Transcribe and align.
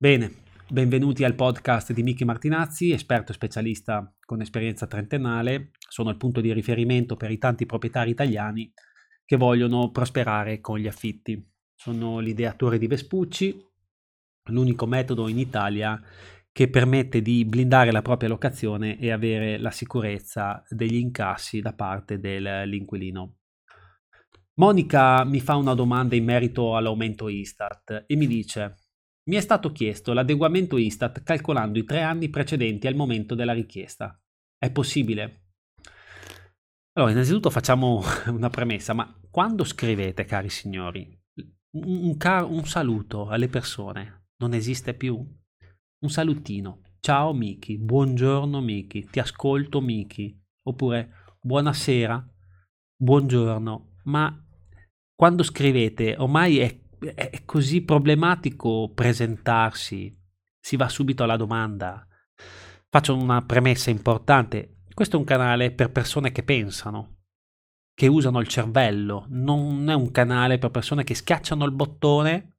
Bene, 0.00 0.32
benvenuti 0.68 1.24
al 1.24 1.34
podcast 1.34 1.92
di 1.92 2.04
Michi 2.04 2.24
Martinazzi, 2.24 2.92
esperto 2.92 3.32
specialista 3.32 4.14
con 4.24 4.40
esperienza 4.40 4.86
trentennale. 4.86 5.72
Sono 5.76 6.10
il 6.10 6.16
punto 6.16 6.40
di 6.40 6.52
riferimento 6.52 7.16
per 7.16 7.32
i 7.32 7.38
tanti 7.38 7.66
proprietari 7.66 8.10
italiani 8.10 8.72
che 9.24 9.36
vogliono 9.36 9.90
prosperare 9.90 10.60
con 10.60 10.78
gli 10.78 10.86
affitti. 10.86 11.44
Sono 11.74 12.20
l'ideatore 12.20 12.78
di 12.78 12.86
Vespucci, 12.86 13.60
l'unico 14.50 14.86
metodo 14.86 15.26
in 15.26 15.40
Italia 15.40 16.00
che 16.52 16.70
permette 16.70 17.20
di 17.20 17.44
blindare 17.44 17.90
la 17.90 18.00
propria 18.00 18.28
locazione 18.28 19.00
e 19.00 19.10
avere 19.10 19.58
la 19.58 19.72
sicurezza 19.72 20.62
degli 20.68 20.94
incassi 20.94 21.58
da 21.58 21.72
parte 21.72 22.20
dell'inquilino. 22.20 23.38
Monica 24.60 25.24
mi 25.24 25.40
fa 25.40 25.56
una 25.56 25.74
domanda 25.74 26.14
in 26.14 26.22
merito 26.22 26.76
all'aumento 26.76 27.28
Istat 27.28 28.04
e 28.06 28.14
mi 28.14 28.28
dice 28.28 28.76
mi 29.28 29.36
è 29.36 29.40
stato 29.40 29.72
chiesto 29.72 30.12
l'adeguamento 30.12 30.78
Istat 30.78 31.22
calcolando 31.22 31.78
i 31.78 31.84
tre 31.84 32.02
anni 32.02 32.30
precedenti 32.30 32.86
al 32.86 32.94
momento 32.94 33.34
della 33.34 33.52
richiesta. 33.52 34.18
È 34.56 34.70
possibile? 34.70 35.50
Allora, 36.94 37.12
innanzitutto 37.12 37.50
facciamo 37.50 38.02
una 38.28 38.48
premessa, 38.48 38.94
ma 38.94 39.14
quando 39.30 39.64
scrivete, 39.64 40.24
cari 40.24 40.48
signori, 40.48 41.16
un, 41.76 42.16
car- 42.16 42.50
un 42.50 42.64
saluto 42.64 43.28
alle 43.28 43.48
persone 43.48 44.30
non 44.38 44.54
esiste 44.54 44.94
più? 44.94 45.14
Un 45.16 46.10
salutino. 46.10 46.80
Ciao 47.00 47.32
Miki, 47.34 47.78
buongiorno 47.78 48.60
Miki, 48.60 49.08
ti 49.10 49.20
ascolto 49.20 49.80
Miki. 49.80 50.36
Oppure 50.68 51.36
buonasera, 51.40 52.26
buongiorno. 52.96 53.96
Ma 54.04 54.44
quando 55.14 55.42
scrivete 55.42 56.16
ormai 56.16 56.58
è 56.58 56.78
è 57.14 57.42
così 57.44 57.82
problematico 57.82 58.90
presentarsi, 58.94 60.12
si 60.58 60.76
va 60.76 60.88
subito 60.88 61.22
alla 61.22 61.36
domanda. 61.36 62.06
Faccio 62.88 63.14
una 63.14 63.42
premessa 63.42 63.90
importante, 63.90 64.78
questo 64.92 65.16
è 65.16 65.18
un 65.18 65.24
canale 65.24 65.70
per 65.72 65.90
persone 65.90 66.32
che 66.32 66.42
pensano, 66.42 67.16
che 67.94 68.06
usano 68.06 68.40
il 68.40 68.48
cervello, 68.48 69.26
non 69.28 69.88
è 69.88 69.94
un 69.94 70.10
canale 70.10 70.58
per 70.58 70.70
persone 70.70 71.04
che 71.04 71.14
schiacciano 71.14 71.64
il 71.64 71.72
bottone 71.72 72.56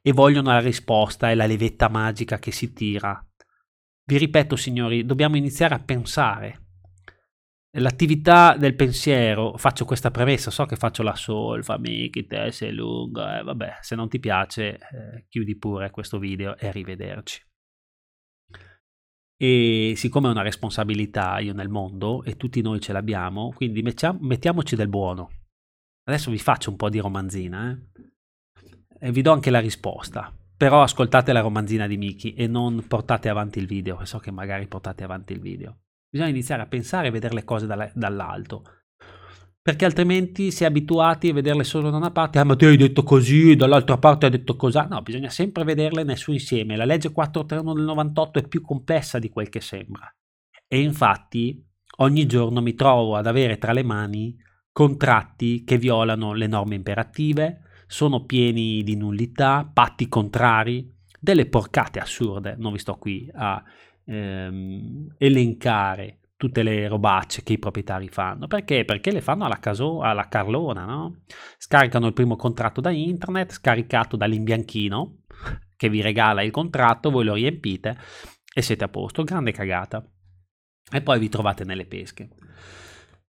e 0.00 0.12
vogliono 0.12 0.50
la 0.50 0.60
risposta 0.60 1.30
e 1.30 1.34
la 1.34 1.46
levetta 1.46 1.88
magica 1.88 2.38
che 2.38 2.52
si 2.52 2.72
tira. 2.72 3.24
Vi 4.04 4.16
ripeto 4.16 4.56
signori, 4.56 5.04
dobbiamo 5.04 5.36
iniziare 5.36 5.74
a 5.74 5.80
pensare 5.80 6.67
l'attività 7.72 8.56
del 8.56 8.74
pensiero, 8.74 9.56
faccio 9.56 9.84
questa 9.84 10.10
premessa, 10.10 10.50
so 10.50 10.64
che 10.64 10.76
faccio 10.76 11.02
la 11.02 11.14
solfa, 11.14 11.74
amici, 11.74 12.26
te 12.26 12.50
sei 12.50 12.72
lungo, 12.72 13.20
eh, 13.28 13.42
vabbè, 13.42 13.78
se 13.80 13.94
non 13.94 14.08
ti 14.08 14.18
piace 14.18 14.78
eh, 14.78 15.26
chiudi 15.28 15.56
pure 15.56 15.90
questo 15.90 16.18
video 16.18 16.56
e 16.56 16.68
arrivederci. 16.68 17.42
E 19.40 19.92
siccome 19.94 20.28
è 20.28 20.32
una 20.32 20.42
responsabilità 20.42 21.38
io 21.38 21.52
nel 21.52 21.68
mondo 21.68 22.24
e 22.24 22.36
tutti 22.36 22.60
noi 22.60 22.80
ce 22.80 22.92
l'abbiamo, 22.92 23.50
quindi 23.54 23.82
mettiamo, 23.82 24.18
mettiamoci 24.22 24.74
del 24.74 24.88
buono. 24.88 25.30
Adesso 26.08 26.30
vi 26.30 26.38
faccio 26.38 26.70
un 26.70 26.76
po' 26.76 26.88
di 26.88 26.98
romanzina 26.98 27.70
eh? 27.70 29.06
e 29.06 29.12
vi 29.12 29.22
do 29.22 29.30
anche 29.30 29.50
la 29.50 29.60
risposta. 29.60 30.34
Però 30.56 30.82
ascoltate 30.82 31.32
la 31.32 31.40
romanzina 31.40 31.86
di 31.86 31.96
Miki 31.96 32.34
e 32.34 32.48
non 32.48 32.84
portate 32.88 33.28
avanti 33.28 33.60
il 33.60 33.68
video, 33.68 34.04
so 34.04 34.18
che 34.18 34.32
magari 34.32 34.66
portate 34.66 35.04
avanti 35.04 35.34
il 35.34 35.40
video. 35.40 35.82
Bisogna 36.10 36.30
iniziare 36.30 36.62
a 36.62 36.66
pensare 36.66 37.08
e 37.08 37.10
vedere 37.10 37.34
le 37.34 37.44
cose 37.44 37.66
dall'alto. 37.66 38.62
Perché 39.60 39.84
altrimenti 39.84 40.50
si 40.50 40.62
è 40.62 40.66
abituati 40.66 41.28
a 41.28 41.34
vederle 41.34 41.62
solo 41.62 41.90
da 41.90 41.98
una 41.98 42.10
parte. 42.10 42.38
Ah, 42.38 42.44
ma 42.44 42.56
te 42.56 42.66
hai 42.66 42.78
detto 42.78 43.02
così, 43.02 43.54
dall'altra 43.54 43.98
parte 43.98 44.24
hai 44.24 44.30
detto 44.30 44.56
così. 44.56 44.78
No, 44.88 45.02
bisogna 45.02 45.28
sempre 45.28 45.64
vederle 45.64 46.04
nel 46.04 46.16
suo 46.16 46.32
insieme. 46.32 46.76
La 46.76 46.86
legge 46.86 47.12
431 47.12 47.74
del 47.74 47.84
98 47.84 48.38
è 48.38 48.48
più 48.48 48.62
complessa 48.62 49.18
di 49.18 49.28
quel 49.28 49.50
che 49.50 49.60
sembra. 49.60 50.10
E 50.66 50.80
infatti 50.80 51.62
ogni 51.98 52.24
giorno 52.26 52.62
mi 52.62 52.72
trovo 52.72 53.16
ad 53.16 53.26
avere 53.26 53.58
tra 53.58 53.72
le 53.72 53.82
mani 53.82 54.34
contratti 54.72 55.64
che 55.64 55.76
violano 55.76 56.32
le 56.32 56.46
norme 56.46 56.76
imperative, 56.76 57.62
sono 57.86 58.24
pieni 58.24 58.82
di 58.82 58.96
nullità, 58.96 59.68
patti 59.70 60.08
contrari, 60.08 60.94
delle 61.20 61.46
porcate 61.46 61.98
assurde. 61.98 62.54
Non 62.56 62.72
vi 62.72 62.78
sto 62.78 62.96
qui 62.96 63.28
a 63.34 63.62
ehm, 64.08 65.14
elencare 65.18 66.18
tutte 66.36 66.62
le 66.62 66.86
robacce 66.86 67.42
che 67.42 67.54
i 67.54 67.58
proprietari 67.58 68.08
fanno. 68.08 68.46
Perché? 68.46 68.84
Perché 68.84 69.10
le 69.10 69.20
fanno 69.20 69.44
alla, 69.44 69.58
caso, 69.58 70.00
alla 70.02 70.28
carlona, 70.28 70.84
no? 70.84 71.22
Scaricano 71.58 72.06
il 72.06 72.12
primo 72.12 72.36
contratto 72.36 72.80
da 72.80 72.90
internet, 72.90 73.52
scaricato 73.52 74.16
dall'imbianchino, 74.16 75.24
che 75.76 75.88
vi 75.88 76.00
regala 76.00 76.42
il 76.42 76.52
contratto, 76.52 77.10
voi 77.10 77.24
lo 77.24 77.34
riempite 77.34 77.98
e 78.54 78.62
siete 78.62 78.84
a 78.84 78.88
posto. 78.88 79.24
Grande 79.24 79.52
cagata. 79.52 80.04
E 80.90 81.02
poi 81.02 81.18
vi 81.18 81.28
trovate 81.28 81.64
nelle 81.64 81.86
pesche. 81.86 82.28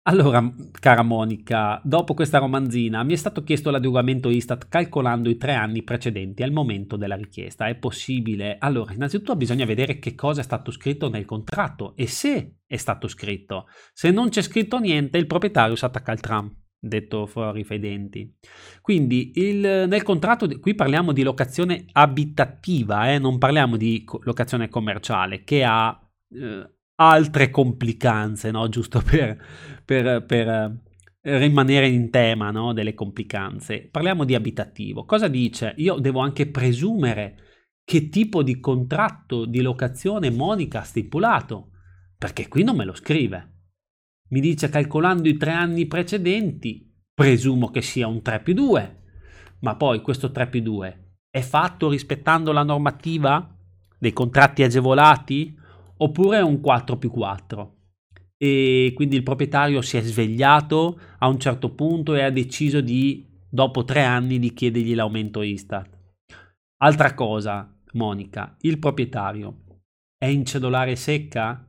Allora, 0.07 0.41
cara 0.79 1.01
Monica, 1.01 1.81
dopo 1.84 2.13
questa 2.13 2.38
romanzina 2.38 3.03
mi 3.03 3.12
è 3.12 3.18
stato 3.18 3.44
chiesto 3.44 3.72
l'adeguamento 3.72 4.29
Istat 4.29 4.69
calcolando 4.69 5.29
i 5.29 5.35
tre 5.35 5.53
anni 5.53 5.84
precedenti 5.84 6.44
al 6.44 6.53
momento 6.53 6.95
della 6.95 7.18
richiesta. 7.18 7.68
È 7.68 7.75
possibile? 7.75 8.56
Allora, 8.57 8.94
innanzitutto 8.94 9.35
bisogna 9.35 9.66
vedere 9.66 10.00
che 10.00 10.16
cosa 10.16 10.40
è 10.40 10.44
stato 10.45 10.72
scritto 10.72 11.09
nel 11.09 11.25
contratto 11.25 11.94
e 11.97 12.07
se 12.07 12.59
è 12.66 12.78
stato 12.78 13.09
scritto. 13.09 13.66
Se 13.91 14.09
non 14.09 14.29
c'è 14.29 14.41
scritto 14.41 14.79
niente, 14.79 15.18
il 15.18 15.28
proprietario 15.28 15.75
si 15.75 15.84
attacca 15.84 16.13
al 16.13 16.22
tram, 16.22 16.56
detto 16.79 17.25
fuori 17.25 17.66
fra 17.66 17.75
i 17.75 17.79
denti. 17.79 18.34
Quindi 18.79 19.34
il, 19.35 19.59
nel 19.59 20.03
contratto, 20.03 20.47
qui 20.62 20.74
parliamo 20.74 21.12
di 21.12 21.24
locazione 21.24 21.85
abitativa, 21.91 23.12
eh, 23.12 23.19
non 23.19 23.38
parliamo 23.38 23.75
di 23.75 24.06
locazione 24.22 24.69
commerciale, 24.69 25.44
che 25.44 25.66
ha... 25.66 26.00
Eh, 26.31 26.75
altre 27.00 27.50
complicanze, 27.50 28.52
no? 28.52 28.68
giusto 28.69 29.02
per, 29.02 29.38
per, 29.84 30.24
per 30.25 30.47
eh, 30.47 31.38
rimanere 31.38 31.88
in 31.88 32.09
tema 32.09 32.52
no? 32.52 32.74
delle 32.74 32.94
complicanze. 32.94 33.88
Parliamo 33.90 34.24
di 34.24 34.35
abitativo. 34.35 35.06
Cosa 35.06 35.28
dice? 35.28 35.74
Io 35.78 35.96
devo 35.96 36.19
anche 36.19 36.47
presumere 36.47 37.44
che 37.84 38.09
tipo 38.09 38.44
di 38.44 38.59
contratto 38.59 39.46
di 39.46 39.62
locazione 39.62 40.30
Monica 40.30 40.81
ha 40.81 40.84
stipulato, 40.84 41.72
perché 42.18 42.47
qui 42.47 42.63
non 42.63 42.75
me 42.75 42.86
lo 42.86 42.94
scrive. 42.94 43.53
Mi 44.30 44.41
dice 44.41 44.68
calcolando 44.68 45.30
i 45.30 45.38
tre 45.38 45.52
anni 45.52 45.86
precedenti, 45.86 46.94
presumo 47.13 47.69
che 47.72 47.81
sia 47.81 48.07
un 48.07 48.22
3 48.22 48.41
più 48.41 48.53
2, 48.53 49.03
ma 49.62 49.75
poi 49.75 50.02
questo 50.02 50.31
3 50.31 50.47
più 50.47 50.62
2 50.62 51.03
è 51.30 51.41
fatto 51.41 51.90
rispettando 51.90 52.52
la 52.52 52.63
normativa 52.63 53.56
dei 53.97 54.12
contratti 54.12 54.63
agevolati 54.63 55.56
oppure 55.97 56.40
un 56.41 56.62
4 56.62 56.97
più 56.97 57.09
4 57.09 57.75
e 58.38 58.91
quindi 58.96 59.16
il 59.16 59.24
proprietario 59.24 59.81
si 59.81 59.97
è 59.97 60.02
svegliato 60.02 61.00
a 61.18 61.28
un 61.28 61.40
certo 61.40 61.72
punto 61.72 62.13
e 62.13 62.22
ha 62.22 62.30
deciso 62.30 62.81
di, 62.81 63.25
dopo 63.50 63.84
tre 63.84 64.03
anni, 64.03 64.38
di 64.38 64.53
chiedergli 64.53 64.94
l'aumento 64.94 65.41
Istat. 65.41 65.90
Altra 66.84 67.16
cosa, 67.16 67.75
Monica, 67.94 68.56
il 68.62 68.78
proprietario 68.78 69.63
è 70.18 70.28
in 70.28 70.46
cedolare 70.46 70.96
secca? 70.96 71.66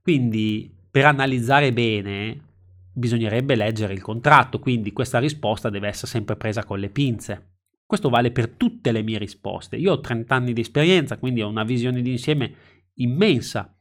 Quindi 0.00 0.74
per 0.90 1.04
analizzare 1.04 1.72
bene 1.74 2.44
bisognerebbe 2.90 3.54
leggere 3.54 3.92
il 3.92 4.00
contratto, 4.00 4.58
quindi 4.58 4.92
questa 4.92 5.18
risposta 5.18 5.68
deve 5.68 5.88
essere 5.88 6.08
sempre 6.08 6.36
presa 6.36 6.64
con 6.64 6.78
le 6.78 6.88
pinze. 6.88 7.56
Questo 7.86 8.08
vale 8.08 8.32
per 8.32 8.48
tutte 8.48 8.92
le 8.92 9.02
mie 9.02 9.18
risposte. 9.18 9.76
Io 9.76 9.92
ho 9.92 10.00
30 10.00 10.34
anni 10.34 10.52
di 10.52 10.60
esperienza, 10.62 11.18
quindi 11.18 11.42
ho 11.42 11.48
una 11.48 11.64
visione 11.64 12.02
d'insieme 12.02 12.54
immensa. 12.98 13.74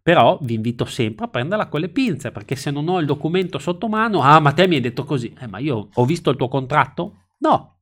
Però 0.00 0.38
vi 0.40 0.54
invito 0.54 0.84
sempre 0.84 1.24
a 1.24 1.28
prenderla 1.28 1.66
con 1.66 1.80
le 1.80 1.88
pinze, 1.88 2.30
perché 2.30 2.54
se 2.54 2.70
non 2.70 2.88
ho 2.88 3.00
il 3.00 3.06
documento 3.06 3.58
sotto 3.58 3.88
mano, 3.88 4.20
ah, 4.20 4.38
ma 4.38 4.52
te 4.52 4.68
mi 4.68 4.76
hai 4.76 4.80
detto 4.80 5.02
così, 5.02 5.34
eh, 5.40 5.48
ma 5.48 5.58
io 5.58 5.88
ho 5.92 6.04
visto 6.04 6.30
il 6.30 6.36
tuo 6.36 6.46
contratto? 6.46 7.30
No, 7.38 7.80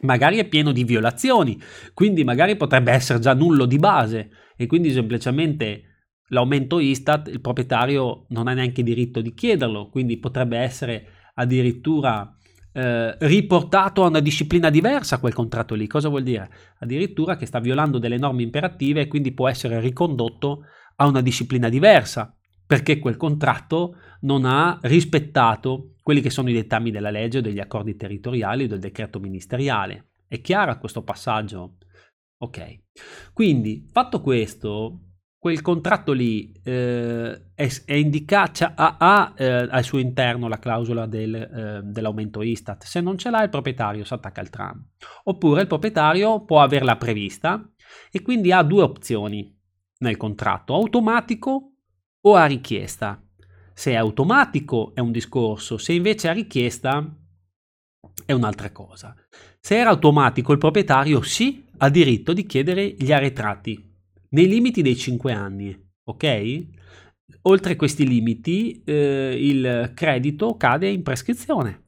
magari 0.00 0.38
è 0.38 0.48
pieno 0.48 0.72
di 0.72 0.84
violazioni, 0.84 1.60
quindi 1.92 2.24
magari 2.24 2.56
potrebbe 2.56 2.92
essere 2.92 3.18
già 3.18 3.34
nullo 3.34 3.66
di 3.66 3.78
base 3.78 4.30
e 4.56 4.66
quindi 4.66 4.90
semplicemente 4.90 5.82
l'aumento 6.28 6.78
Istat 6.78 7.28
il 7.28 7.40
proprietario 7.40 8.26
non 8.28 8.48
ha 8.48 8.54
neanche 8.54 8.82
diritto 8.82 9.20
di 9.20 9.34
chiederlo, 9.34 9.88
quindi 9.88 10.18
potrebbe 10.18 10.58
essere 10.58 11.06
addirittura 11.34 12.37
eh, 12.72 13.16
riportato 13.26 14.04
a 14.04 14.08
una 14.08 14.20
disciplina 14.20 14.70
diversa 14.70 15.18
quel 15.18 15.34
contratto 15.34 15.74
lì. 15.74 15.86
Cosa 15.86 16.08
vuol 16.08 16.22
dire? 16.22 16.50
Addirittura 16.78 17.36
che 17.36 17.46
sta 17.46 17.60
violando 17.60 17.98
delle 17.98 18.18
norme 18.18 18.42
imperative 18.42 19.02
e 19.02 19.06
quindi 19.08 19.32
può 19.32 19.48
essere 19.48 19.80
ricondotto 19.80 20.64
a 20.96 21.06
una 21.06 21.20
disciplina 21.20 21.68
diversa 21.68 22.32
perché 22.66 22.98
quel 22.98 23.16
contratto 23.16 23.96
non 24.20 24.44
ha 24.44 24.78
rispettato 24.82 25.94
quelli 26.02 26.20
che 26.20 26.30
sono 26.30 26.50
i 26.50 26.54
dettami 26.54 26.90
della 26.90 27.10
legge 27.10 27.40
degli 27.40 27.60
accordi 27.60 27.96
territoriali 27.96 28.66
del 28.66 28.78
decreto 28.78 29.18
ministeriale. 29.20 30.10
È 30.26 30.40
chiaro 30.40 30.78
questo 30.78 31.02
passaggio? 31.02 31.76
Ok. 32.38 32.80
Quindi, 33.32 33.88
fatto 33.90 34.20
questo, 34.20 35.07
quel 35.38 35.62
contratto 35.62 36.12
lì 36.12 36.52
eh, 36.64 37.52
è, 37.54 37.68
è 37.84 37.94
indicato, 37.94 38.70
ha, 38.74 38.96
ha 38.98 39.34
eh, 39.36 39.68
al 39.70 39.84
suo 39.84 39.98
interno 39.98 40.48
la 40.48 40.58
clausola 40.58 41.06
del, 41.06 41.34
eh, 41.34 41.80
dell'aumento 41.84 42.42
Istat. 42.42 42.84
Se 42.84 43.00
non 43.00 43.16
ce 43.16 43.30
l'ha, 43.30 43.44
il 43.44 43.48
proprietario 43.48 44.04
si 44.04 44.12
attacca 44.12 44.40
al 44.40 44.50
tram. 44.50 44.84
Oppure 45.24 45.60
il 45.60 45.66
proprietario 45.68 46.44
può 46.44 46.60
averla 46.60 46.96
prevista 46.96 47.70
e 48.10 48.20
quindi 48.20 48.50
ha 48.50 48.62
due 48.62 48.82
opzioni 48.82 49.56
nel 49.98 50.16
contratto, 50.16 50.74
automatico 50.74 51.72
o 52.20 52.34
a 52.34 52.46
richiesta. 52.46 53.22
Se 53.72 53.92
è 53.92 53.94
automatico 53.94 54.92
è 54.92 54.98
un 54.98 55.12
discorso, 55.12 55.78
se 55.78 55.92
invece 55.92 56.26
è 56.26 56.30
a 56.30 56.34
richiesta 56.34 57.16
è 58.26 58.32
un'altra 58.32 58.72
cosa. 58.72 59.14
Se 59.60 59.76
era 59.76 59.90
automatico 59.90 60.50
il 60.50 60.58
proprietario 60.58 61.22
sì, 61.22 61.64
ha 61.78 61.88
diritto 61.88 62.32
di 62.32 62.44
chiedere 62.44 62.88
gli 62.98 63.12
arretrati 63.12 63.87
nei 64.30 64.48
limiti 64.48 64.82
dei 64.82 64.96
5 64.96 65.32
anni, 65.32 65.76
ok? 66.04 66.66
Oltre 67.42 67.76
questi 67.76 68.06
limiti 68.06 68.82
eh, 68.84 69.36
il 69.38 69.92
credito 69.94 70.56
cade 70.56 70.88
in 70.88 71.02
prescrizione 71.02 71.84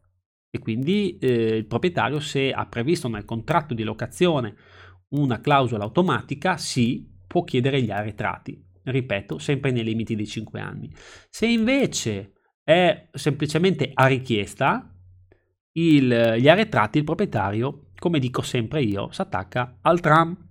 e 0.50 0.58
quindi 0.58 1.16
eh, 1.19 1.56
il 1.56 1.66
proprietario 1.66 2.20
se 2.20 2.52
ha 2.52 2.66
previsto 2.66 3.08
nel 3.08 3.25
contratto 3.25 3.72
di 3.72 3.82
locazione 3.82 4.54
una 5.10 5.40
clausola 5.40 5.84
automatica 5.84 6.56
sì 6.56 7.08
può 7.26 7.44
chiedere 7.44 7.82
gli 7.82 7.90
arretrati. 7.90 8.62
Ripeto 8.82 9.38
sempre 9.38 9.70
nei 9.70 9.84
limiti 9.84 10.16
dei 10.16 10.26
5 10.26 10.60
anni. 10.60 10.93
Se 11.28 11.46
invece 11.46 12.32
è 12.62 13.08
semplicemente 13.12 13.90
a 13.93 14.06
richiesta 14.06 14.94
il, 15.72 16.36
gli 16.38 16.48
arretrati 16.48 16.98
il 16.98 17.04
proprietario 17.04 17.86
come 18.00 18.19
dico 18.19 18.43
sempre 18.43 18.82
io 18.82 19.12
si 19.12 19.20
attacca 19.20 19.78
al 19.82 20.00
tram 20.00 20.50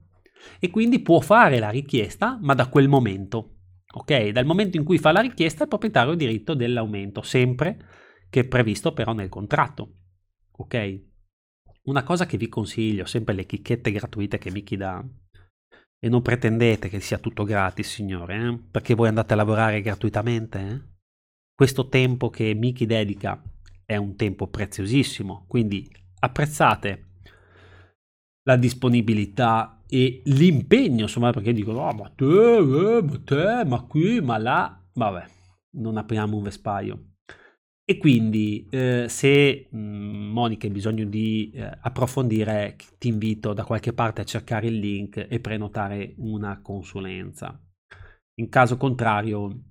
e 0.59 0.69
quindi 0.69 0.99
può 0.99 1.19
fare 1.19 1.59
la 1.59 1.69
richiesta 1.69 2.37
ma 2.41 2.53
da 2.53 2.67
quel 2.67 2.87
momento 2.87 3.57
ok 3.91 4.29
dal 4.29 4.45
momento 4.45 4.77
in 4.77 4.83
cui 4.83 4.97
fa 4.97 5.11
la 5.11 5.21
richiesta 5.21 5.63
il 5.63 5.69
proprietario 5.69 6.13
ha 6.13 6.15
diritto 6.15 6.53
dell'aumento 6.53 7.21
sempre 7.21 7.85
che 8.29 8.41
è 8.41 8.45
previsto 8.45 8.93
però 8.93 9.13
nel 9.13 9.29
contratto. 9.29 9.95
Ok? 10.51 11.07
Una 11.83 12.03
cosa 12.03 12.25
che 12.25 12.37
vi 12.37 12.47
consiglio, 12.47 13.05
sempre 13.05 13.33
le 13.33 13.45
chicchette 13.45 13.91
gratuite 13.91 14.37
che 14.37 14.51
Miki 14.51 14.77
dà, 14.77 15.03
e 16.01 16.07
non 16.07 16.21
pretendete 16.21 16.87
che 16.87 16.99
sia 16.99 17.17
tutto 17.17 17.43
gratis, 17.43 17.89
signore, 17.89 18.35
eh? 18.35 18.57
perché 18.71 18.93
voi 18.93 19.07
andate 19.07 19.33
a 19.33 19.37
lavorare 19.37 19.81
gratuitamente. 19.81 20.59
Eh? 20.59 20.81
Questo 21.53 21.89
tempo 21.89 22.29
che 22.29 22.53
Miki 22.53 22.85
dedica 22.85 23.41
è 23.83 23.95
un 23.95 24.15
tempo 24.15 24.47
preziosissimo, 24.47 25.45
quindi 25.47 25.89
apprezzate 26.19 27.07
la 28.43 28.55
disponibilità 28.55 29.83
e 29.87 30.21
l'impegno, 30.25 31.03
insomma, 31.03 31.31
perché 31.31 31.53
dicono, 31.53 31.79
oh, 31.79 31.93
ma 31.93 32.11
te, 32.15 32.25
eh, 32.25 33.01
ma 33.01 33.19
te, 33.23 33.65
ma 33.65 33.81
qui, 33.83 34.21
ma 34.21 34.37
là, 34.37 34.81
vabbè, 34.93 35.25
non 35.77 35.97
apriamo 35.97 36.37
un 36.37 36.43
vespaio. 36.43 37.03
E 37.89 37.97
quindi 37.97 38.67
eh, 38.69 39.07
se 39.09 39.67
mh, 39.71 39.77
mm, 39.79 40.31
Monica 40.31 40.67
hai 40.67 40.71
bisogno 40.71 41.05
di 41.05 41.49
eh, 41.55 41.77
approfondire, 41.81 42.75
ti 42.99 43.07
invito 43.07 43.53
da 43.53 43.63
qualche 43.65 43.93
parte 43.93 44.21
a 44.21 44.25
cercare 44.25 44.67
il 44.67 44.77
link 44.77 45.25
e 45.27 45.39
prenotare 45.39 46.13
una 46.17 46.61
consulenza. 46.61 47.59
In 48.35 48.49
caso 48.49 48.77
contrario, 48.77 49.63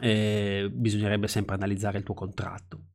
eh, 0.00 0.70
bisognerebbe 0.72 1.26
sempre 1.26 1.56
analizzare 1.56 1.98
il 1.98 2.04
tuo 2.04 2.14
contratto. 2.14 2.92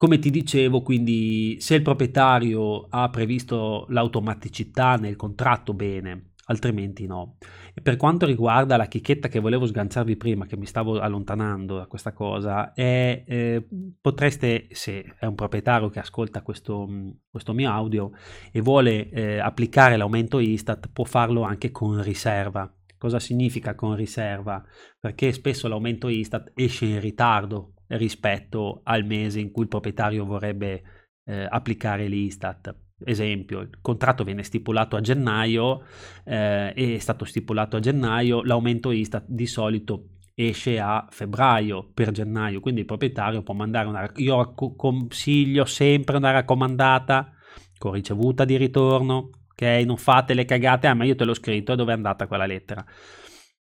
Come 0.00 0.20
ti 0.20 0.30
dicevo, 0.30 0.80
quindi 0.82 1.56
se 1.58 1.74
il 1.74 1.82
proprietario 1.82 2.86
ha 2.88 3.10
previsto 3.10 3.84
l'automaticità 3.88 4.94
nel 4.94 5.16
contratto, 5.16 5.74
bene, 5.74 6.34
altrimenti 6.44 7.04
no. 7.04 7.36
E 7.74 7.80
per 7.80 7.96
quanto 7.96 8.24
riguarda 8.24 8.76
la 8.76 8.86
chicchetta 8.86 9.26
che 9.26 9.40
volevo 9.40 9.66
sganciarvi 9.66 10.16
prima, 10.16 10.46
che 10.46 10.56
mi 10.56 10.66
stavo 10.66 11.00
allontanando 11.00 11.78
da 11.78 11.86
questa 11.86 12.12
cosa, 12.12 12.74
è, 12.74 13.24
eh, 13.26 13.66
potreste, 14.00 14.68
se 14.70 15.16
è 15.18 15.26
un 15.26 15.34
proprietario 15.34 15.88
che 15.88 15.98
ascolta 15.98 16.42
questo, 16.42 16.88
questo 17.28 17.52
mio 17.52 17.68
audio 17.68 18.12
e 18.52 18.60
vuole 18.60 19.08
eh, 19.10 19.40
applicare 19.40 19.96
l'aumento 19.96 20.38
Istat, 20.38 20.90
può 20.92 21.02
farlo 21.02 21.42
anche 21.42 21.72
con 21.72 22.00
riserva. 22.04 22.72
Cosa 22.96 23.18
significa 23.18 23.74
con 23.74 23.96
riserva? 23.96 24.64
Perché 25.00 25.32
spesso 25.32 25.66
l'aumento 25.66 26.06
Istat 26.06 26.52
esce 26.54 26.84
in 26.84 27.00
ritardo 27.00 27.72
rispetto 27.88 28.80
al 28.84 29.04
mese 29.04 29.40
in 29.40 29.50
cui 29.50 29.62
il 29.62 29.68
proprietario 29.68 30.24
vorrebbe 30.24 30.82
eh, 31.24 31.46
applicare 31.48 32.06
l'Istat 32.08 32.74
Esempio, 33.04 33.60
il 33.60 33.78
contratto 33.80 34.24
viene 34.24 34.42
stipulato 34.42 34.96
a 34.96 35.00
gennaio, 35.00 35.84
eh, 36.24 36.72
è 36.72 36.98
stato 36.98 37.24
stipulato 37.24 37.76
a 37.76 37.80
gennaio, 37.80 38.42
l'aumento 38.42 38.90
Istat 38.90 39.24
di 39.28 39.46
solito 39.46 40.08
esce 40.34 40.80
a 40.80 41.06
febbraio 41.08 41.90
per 41.94 42.10
gennaio, 42.10 42.60
quindi 42.60 42.80
il 42.80 42.86
proprietario 42.86 43.42
può 43.42 43.54
mandare 43.54 43.88
una 43.88 44.10
io 44.16 44.52
consiglio 44.54 45.64
sempre 45.64 46.16
una 46.16 46.32
raccomandata 46.32 47.32
con 47.78 47.92
ricevuta 47.92 48.44
di 48.44 48.56
ritorno, 48.56 49.30
ok? 49.52 49.62
Non 49.84 49.96
fate 49.96 50.34
le 50.34 50.44
cagate, 50.44 50.88
ah 50.88 50.94
ma 50.94 51.04
io 51.04 51.14
te 51.14 51.24
l'ho 51.24 51.34
scritto, 51.34 51.76
dove 51.76 51.92
è 51.92 51.94
andata 51.94 52.26
quella 52.26 52.46
lettera? 52.46 52.84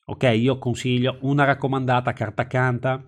Ok, 0.06 0.22
io 0.22 0.58
consiglio 0.58 1.18
una 1.20 1.44
raccomandata 1.44 2.14
carta 2.14 2.46
canta. 2.46 3.02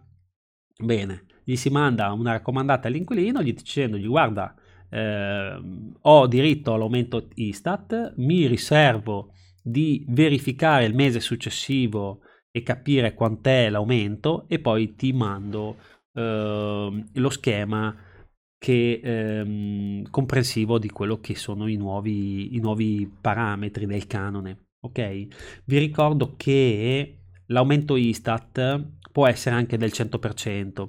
Bene, 0.82 1.24
gli 1.44 1.56
si 1.56 1.70
manda 1.70 2.12
una 2.12 2.32
raccomandata 2.32 2.88
all'inquilino 2.88 3.42
gli 3.42 3.52
dicendogli 3.52 4.06
guarda 4.06 4.54
eh, 4.90 5.60
ho 6.00 6.26
diritto 6.26 6.74
all'aumento 6.74 7.28
Istat, 7.34 8.14
mi 8.16 8.46
riservo 8.46 9.32
di 9.62 10.04
verificare 10.08 10.84
il 10.84 10.94
mese 10.94 11.20
successivo 11.20 12.22
e 12.50 12.62
capire 12.62 13.14
quant'è 13.14 13.70
l'aumento 13.70 14.46
e 14.48 14.58
poi 14.58 14.96
ti 14.96 15.12
mando 15.12 15.76
eh, 16.12 17.04
lo 17.12 17.30
schema 17.30 17.96
che, 18.58 19.00
ehm, 19.02 20.10
comprensivo 20.10 20.78
di 20.78 20.90
quello 20.90 21.20
che 21.20 21.34
sono 21.36 21.66
i 21.68 21.76
nuovi, 21.76 22.56
i 22.56 22.58
nuovi 22.58 23.10
parametri 23.20 23.86
del 23.86 24.06
canone. 24.06 24.66
Ok? 24.80 25.26
Vi 25.64 25.78
ricordo 25.78 26.34
che 26.36 27.19
l'aumento 27.50 27.96
Istat 27.96 28.88
può 29.12 29.26
essere 29.26 29.54
anche 29.54 29.76
del 29.76 29.90
100%. 29.90 30.88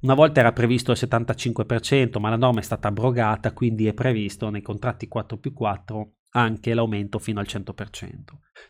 Una 0.00 0.14
volta 0.14 0.40
era 0.40 0.52
previsto 0.52 0.92
il 0.92 0.98
75%, 1.00 2.20
ma 2.20 2.30
la 2.30 2.36
norma 2.36 2.60
è 2.60 2.62
stata 2.62 2.88
abrogata, 2.88 3.52
quindi 3.52 3.86
è 3.86 3.94
previsto 3.94 4.48
nei 4.48 4.62
contratti 4.62 5.08
4 5.08 5.38
più 5.38 5.52
4 5.52 6.12
anche 6.30 6.74
l'aumento 6.74 7.18
fino 7.18 7.40
al 7.40 7.46
100%. 7.48 8.22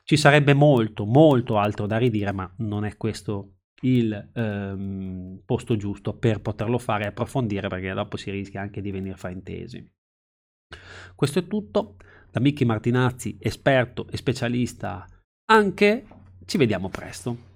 Ci 0.05 0.17
sarebbe 0.17 0.55
molto, 0.55 1.05
molto 1.05 1.59
altro 1.59 1.87
da 1.87 1.99
ridire, 1.99 2.33
ma 2.33 2.51
non 2.59 2.85
è 2.85 2.97
questo 2.97 3.57
il 3.83 4.31
ehm, 4.33 5.43
posto 5.45 5.77
giusto 5.77 6.17
per 6.17 6.41
poterlo 6.41 6.79
fare 6.79 7.05
e 7.05 7.07
approfondire, 7.09 7.69
perché 7.69 7.93
dopo 7.93 8.17
si 8.17 8.31
rischia 8.31 8.63
anche 8.63 8.81
di 8.81 8.91
venire 8.91 9.17
fraintesi. 9.17 9.87
Questo 11.15 11.41
è 11.41 11.47
tutto. 11.47 11.97
Da 12.31 12.41
Michi 12.41 12.65
Martinazzi, 12.65 13.37
esperto 13.39 14.07
e 14.09 14.17
specialista 14.17 15.07
anche. 15.51 16.07
Ci 16.49 16.57
vediamo 16.57 16.89
presto. 16.89 17.48